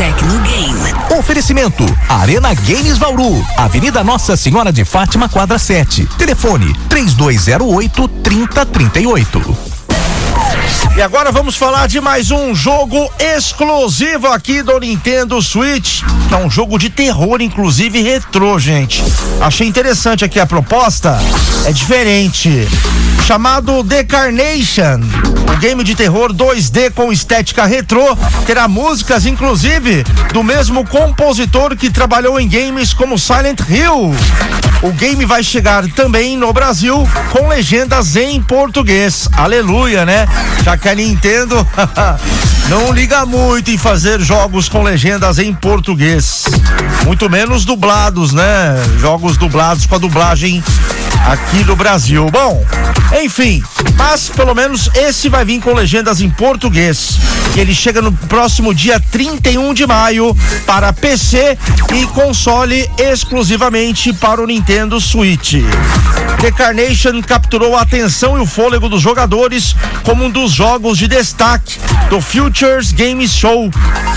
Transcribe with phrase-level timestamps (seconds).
[0.00, 0.94] Tecnogame.
[1.18, 6.08] Oferecimento: Arena Games Bauru, Avenida Nossa Senhora de Fátima, quadra 7.
[6.16, 9.58] Telefone: 3208 3038.
[10.96, 16.00] E agora vamos falar de mais um jogo exclusivo aqui do Nintendo Switch.
[16.32, 19.04] É um jogo de terror, inclusive retrô, gente.
[19.38, 21.18] Achei interessante aqui a proposta.
[21.66, 22.66] É diferente.
[23.30, 24.98] Chamado The Carnation.
[25.54, 30.02] O game de terror 2D com estética retrô terá músicas, inclusive,
[30.32, 34.12] do mesmo compositor que trabalhou em games como Silent Hill.
[34.82, 39.28] O game vai chegar também no Brasil com legendas em português.
[39.36, 40.26] Aleluia, né?
[40.64, 41.64] Já que a Nintendo
[42.68, 46.46] não liga muito em fazer jogos com legendas em português.
[47.04, 48.74] Muito menos dublados, né?
[48.98, 50.64] Jogos dublados com a dublagem
[51.26, 52.28] aqui no Brasil.
[52.30, 52.64] Bom,
[53.22, 53.62] enfim,
[53.96, 57.18] mas pelo menos esse vai vir com legendas em português.
[57.56, 61.58] E ele chega no próximo dia 31 de maio para PC
[61.94, 65.54] e console exclusivamente para o Nintendo Switch.
[66.40, 69.74] The Carnation capturou a atenção e o fôlego dos jogadores
[70.04, 73.70] como um dos jogos de destaque do Futures Games Show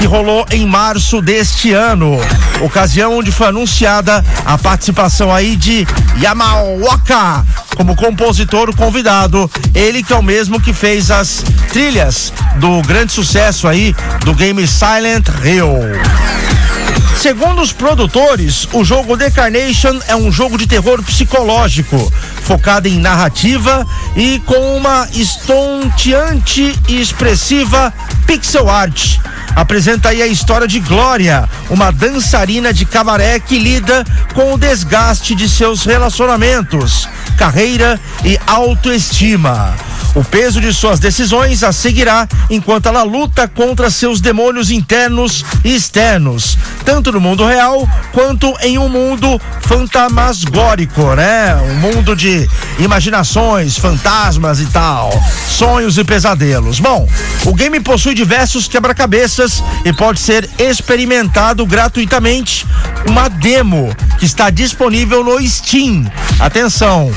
[0.03, 2.19] que rolou em março deste ano.
[2.59, 5.87] Ocasião onde foi anunciada a participação aí de
[6.21, 7.45] Yamaoka
[7.77, 9.49] como compositor convidado.
[9.73, 13.95] Ele que é o mesmo que fez as trilhas do grande sucesso aí
[14.25, 15.71] do game Silent Hill.
[17.15, 22.11] Segundo os produtores, o jogo The Carnation é um jogo de terror psicológico,
[22.43, 27.93] focado em narrativa e com uma estonteante e expressiva
[28.25, 29.17] pixel art.
[29.55, 35.35] Apresenta aí a história de Glória, uma dançarina de cabaré que lida com o desgaste
[35.35, 39.73] de seus relacionamentos, carreira e autoestima.
[40.15, 45.75] O peso de suas decisões a seguirá enquanto ela luta contra seus demônios internos e
[45.75, 46.55] externos,
[46.85, 51.55] tanto no mundo real quanto em um mundo fantasmagórico, né?
[51.55, 55.11] Um mundo de imaginações, fantasmas e tal,
[55.49, 56.79] sonhos e pesadelos.
[56.79, 57.07] Bom,
[57.45, 62.67] o game possui diversos quebra-cabeças e pode ser experimentado gratuitamente.
[63.09, 63.89] Uma demo
[64.19, 66.05] que está disponível no Steam.
[66.39, 67.11] Atenção,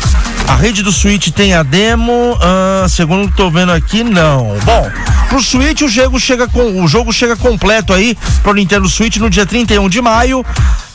[0.48, 4.56] a rede do Switch tem a demo, ah, segundo tô vendo aqui, não.
[4.64, 4.90] Bom,
[5.28, 9.28] pro Switch o jogo chega com o jogo chega completo aí pro Nintendo Switch no
[9.28, 10.44] dia 31 de maio.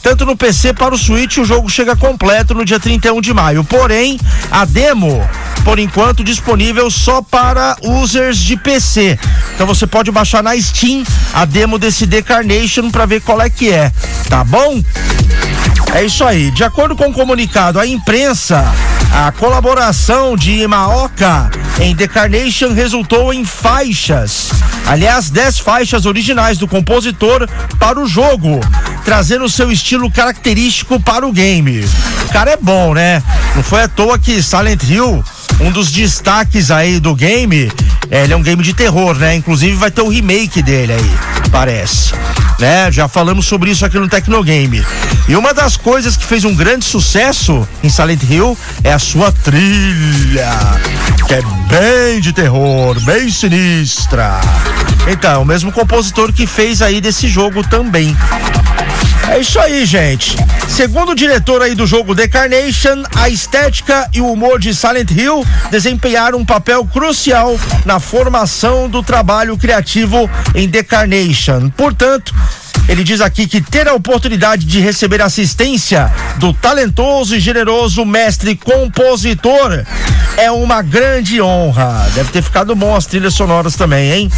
[0.02, 3.64] Tanto no PC para o Switch o jogo chega completo no dia 31 de maio.
[3.64, 4.20] Porém,
[4.50, 5.24] a demo,
[5.64, 9.20] por enquanto, disponível só para users de PC.
[9.54, 13.72] Então você pode baixar na Steam a demo desse Decarnation para ver qual é que
[13.72, 13.92] é,
[14.28, 14.82] tá bom?
[15.94, 16.52] É isso aí.
[16.52, 18.66] De acordo com o comunicado à imprensa,
[19.14, 24.50] a colaboração de Imaoka em The Carnation resultou em faixas.
[24.88, 28.60] Aliás, 10 faixas originais do compositor para o jogo,
[29.04, 31.86] trazendo seu estilo característico para o game.
[32.26, 33.22] O cara é bom, né?
[33.56, 35.24] Não foi à toa que Silent Hill,
[35.60, 37.72] um dos destaques aí do game,
[38.10, 39.36] é, ele é um game de terror, né?
[39.36, 41.12] Inclusive vai ter o remake dele aí,
[41.52, 42.14] parece.
[42.60, 42.92] Né?
[42.92, 44.84] Já falamos sobre isso aqui no Tecnogame.
[45.28, 49.32] E uma das coisas que fez um grande sucesso em Silent Hill é a sua
[49.32, 50.50] trilha,
[51.28, 54.40] que é bem de terror, bem sinistra.
[55.08, 58.16] Então, o mesmo compositor que fez aí desse jogo também.
[59.30, 60.36] É isso aí, gente.
[60.68, 65.12] Segundo o diretor aí do jogo The Carnation, a estética e o humor de Silent
[65.12, 71.70] Hill desempenharam um papel crucial na formação do trabalho criativo em The Carnation.
[71.70, 72.34] Portanto,
[72.92, 78.54] ele diz aqui que ter a oportunidade de receber assistência do talentoso e generoso mestre
[78.54, 79.86] compositor
[80.36, 82.06] é uma grande honra.
[82.14, 84.32] Deve ter ficado bom as trilhas sonoras também, hein?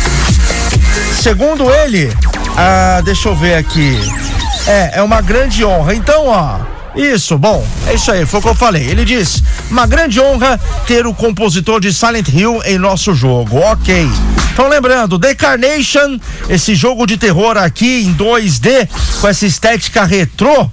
[1.19, 2.15] Segundo ele,
[2.55, 3.97] ah, deixa eu ver aqui.
[4.67, 5.95] É, é uma grande honra.
[5.95, 6.59] Então, ó,
[6.95, 8.83] isso, bom, é isso aí, foi o que eu falei.
[8.83, 9.41] Ele diz:
[9.71, 13.57] uma grande honra ter o compositor de Silent Hill em nosso jogo.
[13.57, 14.07] Ok.
[14.53, 18.88] Então, lembrando, The Carnation, esse jogo de terror aqui em 2D,
[19.19, 20.69] com essa estética retrô.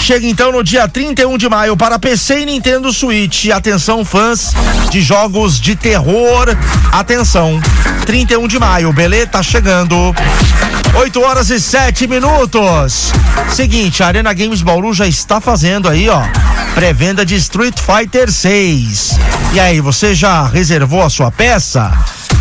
[0.00, 3.46] Chega então no dia 31 de maio para PC e Nintendo Switch.
[3.50, 4.52] Atenção, fãs
[4.90, 6.48] de jogos de terror.
[6.90, 7.60] Atenção,
[8.04, 9.28] 31 de maio, beleza?
[9.28, 9.94] Tá chegando.
[10.96, 13.12] 8 horas e 7 minutos.
[13.54, 16.20] Seguinte, a Arena Games Bauru já está fazendo aí, ó,
[16.74, 19.18] pré-venda de Street Fighter 6.
[19.52, 21.92] E aí, você já reservou a sua peça?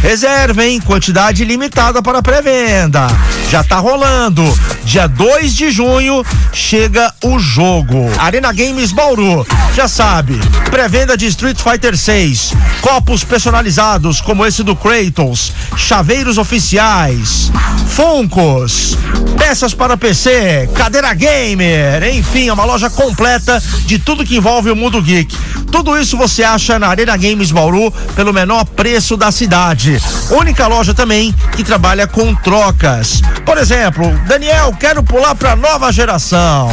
[0.03, 3.07] Reservem, quantidade limitada para pré-venda.
[3.49, 4.43] já tá rolando.
[4.83, 8.11] Dia 2 de junho chega o jogo.
[8.17, 10.37] Arena Games Bauru, já sabe,
[10.69, 12.51] pré-venda de Street Fighter 6,
[12.81, 17.49] copos personalizados como esse do Kratos, chaveiros oficiais,
[17.87, 18.97] Funkos,
[19.37, 24.75] peças para PC, cadeira gamer, enfim, é uma loja completa de tudo que envolve o
[24.75, 25.33] mundo geek.
[25.73, 29.99] Tudo isso você acha na Arena Games Bauru pelo menor preço da cidade.
[30.29, 33.23] Única loja também que trabalha com trocas.
[33.43, 36.69] Por exemplo, Daniel, quero pular para nova geração.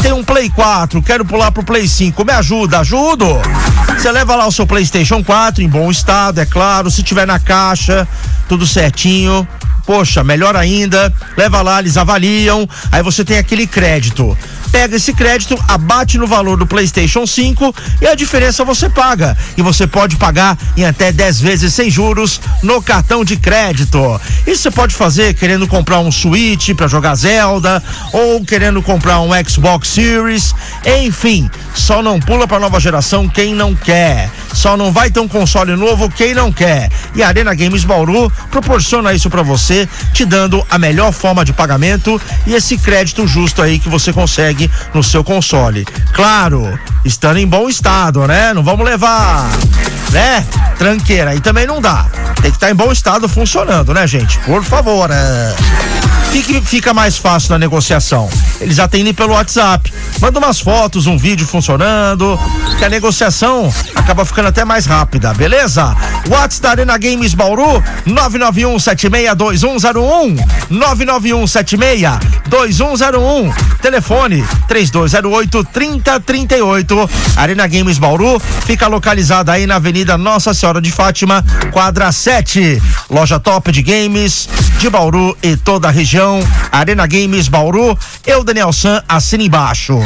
[0.00, 2.24] Tem um Play 4, quero pular pro Play 5.
[2.24, 3.26] Me ajuda, ajudo.
[3.94, 7.38] Você leva lá o seu PlayStation 4 em bom estado, é claro, se tiver na
[7.38, 8.08] caixa,
[8.48, 9.46] tudo certinho
[9.88, 14.36] poxa, melhor ainda, leva lá, eles avaliam, aí você tem aquele crédito
[14.70, 19.36] pega esse crédito, abate no valor do PlayStation 5 e a diferença você paga.
[19.56, 24.20] E você pode pagar em até 10 vezes sem juros no cartão de crédito.
[24.46, 27.82] Isso você pode fazer querendo comprar um Switch para jogar Zelda
[28.12, 30.54] ou querendo comprar um Xbox Series.
[31.02, 34.30] Enfim, só não pula para nova geração quem não quer.
[34.58, 36.90] Só não vai ter um console novo quem não quer.
[37.14, 41.52] E a Arena Games Bauru proporciona isso para você, te dando a melhor forma de
[41.52, 45.86] pagamento e esse crédito justo aí que você consegue no seu console.
[46.12, 48.52] Claro, estando em bom estado, né?
[48.52, 49.48] Não vamos levar,
[50.10, 50.44] né?
[50.76, 51.30] Tranqueira.
[51.30, 52.06] Aí também não dá.
[52.42, 54.40] Tem que estar tá em bom estado funcionando, né, gente?
[54.40, 55.08] Por favor.
[55.08, 55.97] É...
[56.30, 58.28] Fique, fica mais fácil na negociação.
[58.60, 59.90] Eles atendem pelo WhatsApp.
[60.20, 62.38] Manda umas fotos, um vídeo funcionando,
[62.78, 65.96] que a negociação acaba ficando até mais rápida, beleza?
[66.28, 77.10] WhatsApp da Arena Games Bauru, 991762101, 991762101, telefone 3208-3038.
[77.36, 82.82] Arena Games Bauru fica localizada aí na Avenida Nossa Senhora de Fátima, quadra 7.
[83.08, 84.48] Loja top de games
[84.78, 86.17] de Bauru e toda a região.
[86.72, 89.98] Arena Games Bauru, eu, Daniel San, assina embaixo.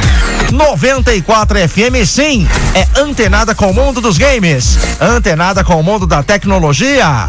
[0.51, 6.21] 94 FM, sim, é antenada com o mundo dos games, antenada com o mundo da
[6.21, 7.27] tecnologia.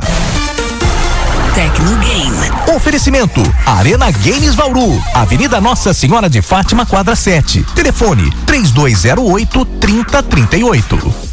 [1.54, 2.50] Tecnogame.
[2.74, 7.64] Oferecimento: Arena Games Bauru, Avenida Nossa Senhora de Fátima, quadra 7.
[7.74, 11.14] Telefone: 3208 3038.